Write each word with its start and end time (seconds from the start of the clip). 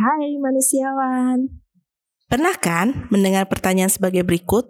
Hai 0.00 0.40
manusiawan. 0.40 1.60
Pernah 2.24 2.56
kan 2.56 3.04
mendengar 3.12 3.44
pertanyaan 3.52 3.92
sebagai 3.92 4.24
berikut? 4.24 4.64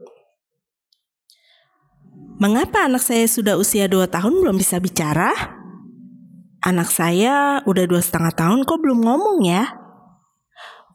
Mengapa 2.43 2.91
anak 2.91 2.99
saya 2.99 3.31
sudah 3.31 3.55
usia 3.55 3.87
2 3.87 4.11
tahun 4.11 4.43
belum 4.43 4.59
bisa 4.59 4.83
bicara? 4.83 5.31
Anak 6.67 6.91
saya 6.91 7.63
udah 7.63 7.85
dua 7.87 8.03
setengah 8.03 8.35
tahun 8.35 8.67
kok 8.67 8.83
belum 8.83 9.07
ngomong 9.07 9.47
ya? 9.47 9.71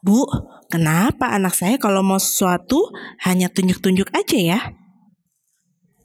Bu, 0.04 0.28
kenapa 0.68 1.32
anak 1.32 1.56
saya 1.56 1.80
kalau 1.80 2.04
mau 2.04 2.20
sesuatu 2.20 2.92
hanya 3.24 3.48
tunjuk-tunjuk 3.48 4.12
aja 4.12 4.36
ya? 4.36 4.60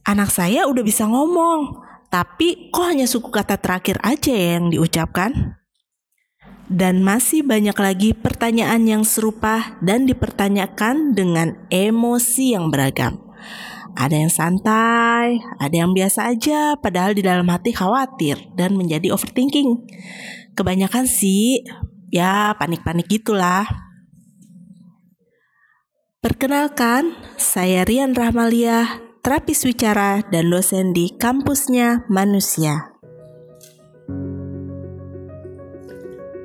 Anak 0.07 0.31
saya 0.31 0.71
udah 0.71 0.81
bisa 0.87 1.03
ngomong, 1.03 1.83
tapi 2.07 2.71
kok 2.71 2.95
hanya 2.95 3.05
suku 3.11 3.27
kata 3.27 3.59
terakhir 3.59 3.99
aja 4.01 4.31
ya 4.31 4.55
yang 4.55 4.71
diucapkan? 4.71 5.60
Dan 6.71 7.03
masih 7.03 7.43
banyak 7.43 7.75
lagi 7.75 8.15
pertanyaan 8.15 8.87
yang 8.87 9.03
serupa 9.03 9.75
dan 9.83 10.07
dipertanyakan 10.07 11.11
dengan 11.11 11.59
emosi 11.67 12.55
yang 12.55 12.71
beragam. 12.71 13.19
Ada 13.91 14.15
yang 14.23 14.31
santai, 14.31 15.43
ada 15.59 15.75
yang 15.75 15.91
biasa 15.91 16.31
aja, 16.31 16.79
padahal 16.79 17.11
di 17.11 17.27
dalam 17.27 17.43
hati 17.51 17.75
khawatir 17.75 18.39
dan 18.55 18.79
menjadi 18.79 19.11
overthinking. 19.11 19.83
Kebanyakan 20.55 21.11
sih, 21.11 21.59
ya 22.07 22.55
panik-panik 22.55 23.11
gitulah. 23.11 23.67
Perkenalkan, 26.23 27.19
saya 27.35 27.83
Rian 27.83 28.15
Rahmalia, 28.15 29.03
terapis 29.19 29.67
wicara 29.67 30.23
dan 30.31 30.47
dosen 30.47 30.95
di 30.95 31.11
kampusnya 31.19 32.07
manusia. 32.07 32.90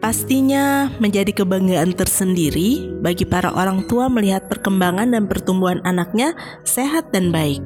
Pastinya 0.07 0.87
menjadi 1.03 1.35
kebanggaan 1.43 1.91
tersendiri 1.91 2.95
bagi 3.03 3.27
para 3.27 3.51
orang 3.51 3.91
tua 3.91 4.07
melihat 4.07 4.47
perkembangan 4.47 5.11
dan 5.11 5.27
pertumbuhan 5.27 5.83
anaknya 5.83 6.31
sehat 6.63 7.11
dan 7.11 7.35
baik. 7.35 7.59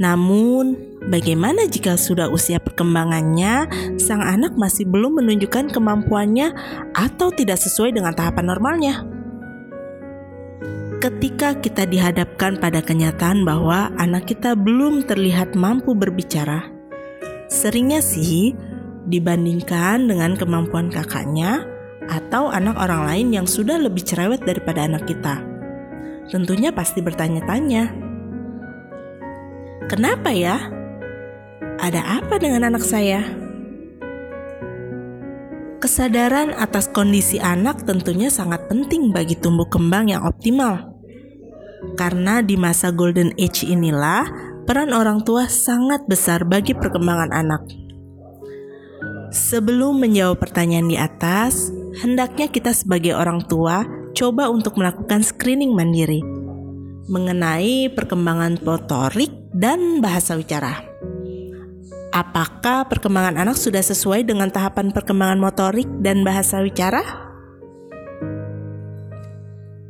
Namun, 0.00 0.72
bagaimana 1.12 1.68
jika 1.68 2.00
sudah 2.00 2.32
usia 2.32 2.56
perkembangannya, 2.56 3.68
sang 4.00 4.24
anak 4.24 4.56
masih 4.56 4.88
belum 4.88 5.20
menunjukkan 5.20 5.68
kemampuannya 5.68 6.48
atau 6.96 7.28
tidak 7.28 7.60
sesuai 7.60 7.92
dengan 7.92 8.16
tahapan 8.16 8.48
normalnya? 8.48 9.04
ketika 11.04 11.52
kita 11.60 11.84
dihadapkan 11.84 12.56
pada 12.56 12.80
kenyataan 12.80 13.44
bahwa 13.44 13.92
anak 14.00 14.32
kita 14.32 14.56
belum 14.56 15.04
terlihat 15.04 15.52
mampu 15.52 15.92
berbicara, 15.92 16.64
seringnya 17.52 18.00
sih 18.00 18.56
dibandingkan 19.08 20.08
dengan 20.08 20.36
kemampuan 20.36 20.88
kakaknya 20.88 21.64
atau 22.08 22.52
anak 22.52 22.76
orang 22.76 23.08
lain 23.08 23.28
yang 23.32 23.46
sudah 23.48 23.80
lebih 23.80 24.04
cerewet 24.04 24.44
daripada 24.44 24.84
anak 24.84 25.08
kita. 25.08 25.40
Tentunya 26.28 26.72
pasti 26.72 27.04
bertanya-tanya, 27.04 27.92
"Kenapa 29.88 30.32
ya? 30.32 30.56
Ada 31.80 32.20
apa 32.20 32.40
dengan 32.40 32.72
anak 32.72 32.84
saya?" 32.84 33.24
Kesadaran 35.84 36.56
atas 36.56 36.88
kondisi 36.88 37.36
anak 37.36 37.84
tentunya 37.84 38.32
sangat 38.32 38.72
penting 38.72 39.12
bagi 39.12 39.36
tumbuh 39.36 39.68
kembang 39.68 40.08
yang 40.08 40.24
optimal. 40.24 40.96
Karena 42.00 42.40
di 42.40 42.56
masa 42.56 42.88
golden 42.88 43.36
age 43.36 43.68
inilah 43.68 44.24
peran 44.64 44.96
orang 44.96 45.20
tua 45.28 45.44
sangat 45.44 46.08
besar 46.08 46.48
bagi 46.48 46.72
perkembangan 46.72 47.36
anak. 47.36 47.83
Sebelum 49.34 49.98
menjawab 49.98 50.38
pertanyaan 50.38 50.86
di 50.86 50.94
atas, 50.94 51.74
hendaknya 51.98 52.46
kita 52.46 52.70
sebagai 52.70 53.18
orang 53.18 53.42
tua 53.50 53.82
coba 54.14 54.46
untuk 54.46 54.78
melakukan 54.78 55.26
screening 55.26 55.74
mandiri 55.74 56.22
mengenai 57.10 57.92
perkembangan 57.92 58.62
motorik 58.64 59.28
dan 59.52 60.00
bahasa 60.00 60.38
wicara. 60.38 60.86
Apakah 62.14 62.86
perkembangan 62.86 63.34
anak 63.42 63.58
sudah 63.58 63.82
sesuai 63.82 64.22
dengan 64.22 64.48
tahapan 64.48 64.94
perkembangan 64.94 65.42
motorik 65.42 65.90
dan 65.98 66.22
bahasa 66.22 66.62
wicara? 66.62 67.02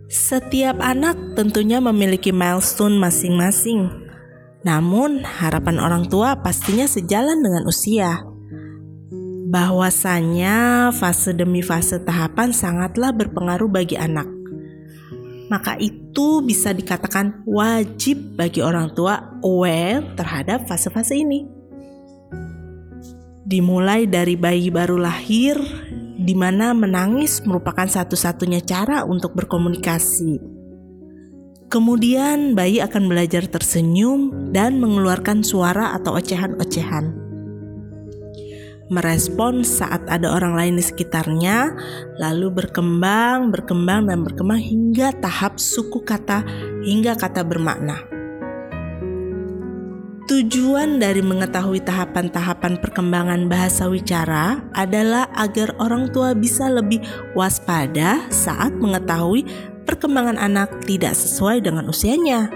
Setiap 0.08 0.80
anak 0.80 1.36
tentunya 1.36 1.84
memiliki 1.84 2.32
milestone 2.32 2.96
masing-masing. 2.96 3.92
Namun, 4.64 5.20
harapan 5.20 5.76
orang 5.76 6.08
tua 6.08 6.40
pastinya 6.40 6.88
sejalan 6.88 7.44
dengan 7.44 7.68
usia. 7.68 8.33
Bahwasanya 9.54 10.90
fase 10.90 11.30
demi 11.30 11.62
fase 11.62 12.02
tahapan 12.02 12.50
sangatlah 12.50 13.14
berpengaruh 13.14 13.70
bagi 13.70 13.94
anak. 13.94 14.26
Maka 15.46 15.78
itu 15.78 16.42
bisa 16.42 16.74
dikatakan 16.74 17.46
wajib 17.46 18.34
bagi 18.34 18.66
orang 18.66 18.90
tua 18.98 19.38
aware 19.46 20.02
terhadap 20.18 20.66
fase-fase 20.66 21.22
ini. 21.22 21.46
Dimulai 23.46 24.10
dari 24.10 24.34
bayi 24.34 24.74
baru 24.74 24.98
lahir 24.98 25.54
di 26.18 26.34
mana 26.34 26.74
menangis 26.74 27.38
merupakan 27.46 27.86
satu-satunya 27.86 28.58
cara 28.66 29.06
untuk 29.06 29.38
berkomunikasi. 29.38 30.42
Kemudian, 31.70 32.58
bayi 32.58 32.82
akan 32.82 33.06
belajar 33.06 33.46
tersenyum 33.46 34.50
dan 34.50 34.82
mengeluarkan 34.82 35.46
suara 35.46 35.94
atau 35.94 36.18
ocehan-ocehan. 36.18 37.23
Merespon 38.92 39.64
saat 39.64 40.04
ada 40.12 40.28
orang 40.28 40.60
lain 40.60 40.74
di 40.76 40.84
sekitarnya, 40.84 41.72
lalu 42.20 42.52
berkembang, 42.52 43.48
berkembang, 43.48 44.12
dan 44.12 44.20
berkembang 44.20 44.60
hingga 44.60 45.08
tahap 45.24 45.56
suku 45.56 46.04
kata 46.04 46.44
hingga 46.84 47.16
kata 47.16 47.40
bermakna. 47.48 48.04
Tujuan 50.24 51.00
dari 51.00 51.20
mengetahui 51.20 51.84
tahapan-tahapan 51.84 52.80
perkembangan 52.80 53.44
bahasa 53.48 53.88
wicara 53.88 54.60
adalah 54.72 55.28
agar 55.36 55.76
orang 55.76 56.08
tua 56.12 56.32
bisa 56.32 56.68
lebih 56.68 57.00
waspada 57.36 58.24
saat 58.32 58.72
mengetahui 58.72 59.44
perkembangan 59.84 60.40
anak 60.40 60.80
tidak 60.88 61.12
sesuai 61.12 61.60
dengan 61.60 61.88
usianya. 61.88 62.48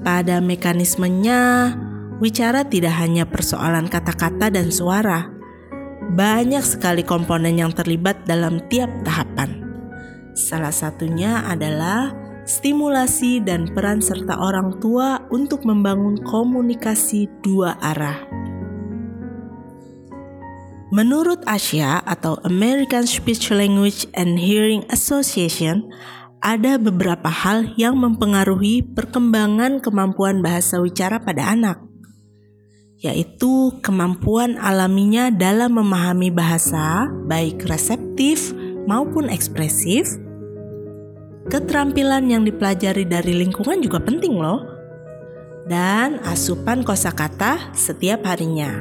Pada 0.00 0.40
mekanismenya, 0.40 1.72
wicara 2.22 2.66
tidak 2.66 2.94
hanya 2.98 3.26
persoalan 3.26 3.90
kata-kata 3.90 4.50
dan 4.52 4.70
suara. 4.70 5.30
Banyak 6.14 6.62
sekali 6.62 7.02
komponen 7.02 7.58
yang 7.58 7.74
terlibat 7.74 8.28
dalam 8.28 8.62
tiap 8.70 8.90
tahapan. 9.02 9.64
Salah 10.34 10.74
satunya 10.74 11.46
adalah 11.46 12.14
stimulasi 12.44 13.40
dan 13.40 13.70
peran 13.72 14.04
serta 14.04 14.36
orang 14.36 14.78
tua 14.78 15.24
untuk 15.32 15.64
membangun 15.64 16.20
komunikasi 16.22 17.30
dua 17.40 17.78
arah. 17.80 18.18
Menurut 20.94 21.42
ASIA 21.50 21.98
atau 22.06 22.38
American 22.46 23.02
Speech 23.02 23.50
Language 23.50 24.06
and 24.14 24.38
Hearing 24.38 24.86
Association, 24.94 25.90
ada 26.38 26.78
beberapa 26.78 27.26
hal 27.26 27.74
yang 27.74 27.98
mempengaruhi 27.98 28.84
perkembangan 28.94 29.82
kemampuan 29.82 30.38
bahasa 30.44 30.78
wicara 30.78 31.18
pada 31.18 31.50
anak, 31.50 31.82
yaitu 33.04 33.76
kemampuan 33.84 34.56
alaminya 34.56 35.28
dalam 35.28 35.76
memahami 35.76 36.32
bahasa, 36.32 37.12
baik 37.28 37.68
reseptif 37.68 38.56
maupun 38.88 39.28
ekspresif, 39.28 40.16
Keterampilan 41.44 42.24
yang 42.32 42.40
dipelajari 42.48 43.04
dari 43.04 43.36
lingkungan 43.36 43.84
juga 43.84 44.00
penting 44.00 44.40
loh. 44.40 44.64
Dan 45.68 46.20
asupan 46.24 46.80
kosakata 46.80 47.72
setiap 47.76 48.24
harinya. 48.24 48.72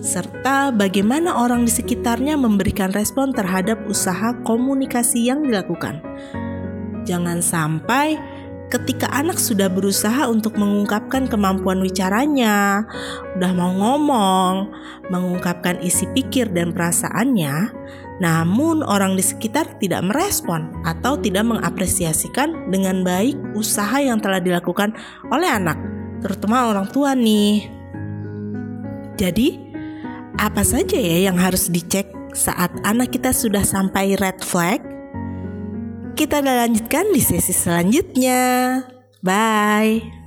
Serta 0.00 0.72
bagaimana 0.72 1.44
orang 1.44 1.68
di 1.68 1.72
sekitarnya 1.72 2.40
memberikan 2.40 2.96
respon 2.96 3.36
terhadap 3.36 3.76
usaha 3.84 4.32
komunikasi 4.40 5.28
yang 5.28 5.44
dilakukan. 5.44 6.00
Jangan 7.04 7.44
sampai 7.44 8.16
ketika 8.72 9.04
anak 9.12 9.36
sudah 9.36 9.68
berusaha 9.68 10.24
untuk 10.32 10.56
mengungkapkan 10.56 11.28
kemampuan 11.28 11.84
wicaranya, 11.84 12.88
udah 13.36 13.52
mau 13.52 13.68
ngomong, 13.76 14.72
mengungkapkan 15.12 15.76
isi 15.84 16.08
pikir 16.16 16.48
dan 16.48 16.72
perasaannya, 16.72 17.68
namun 18.24 18.80
orang 18.80 19.12
di 19.12 19.20
sekitar 19.20 19.76
tidak 19.76 20.08
merespon 20.08 20.72
atau 20.88 21.20
tidak 21.20 21.44
mengapresiasikan 21.44 22.72
dengan 22.72 23.04
baik 23.04 23.36
usaha 23.52 24.00
yang 24.00 24.16
telah 24.24 24.40
dilakukan 24.40 24.96
oleh 25.28 25.52
anak, 25.52 25.76
terutama 26.24 26.72
orang 26.72 26.88
tua 26.88 27.12
nih. 27.12 27.68
Jadi, 29.20 29.60
apa 30.40 30.64
saja 30.64 30.96
ya 30.96 31.28
yang 31.28 31.36
harus 31.36 31.68
dicek 31.68 32.08
saat 32.32 32.72
anak 32.88 33.12
kita 33.12 33.36
sudah 33.36 33.60
sampai 33.60 34.16
red 34.16 34.40
flag 34.40 34.91
kita 36.12 36.44
lanjutkan 36.44 37.10
di 37.10 37.20
sesi 37.20 37.52
selanjutnya. 37.52 38.80
Bye. 39.22 40.21